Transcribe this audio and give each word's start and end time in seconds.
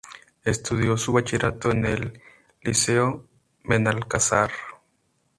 Estudio 0.45 0.97
su 0.97 1.13
bachillerato 1.13 1.69
en 1.69 1.85
el 1.85 2.21
Liceo 2.63 3.27
Benalcázar. 3.63 4.49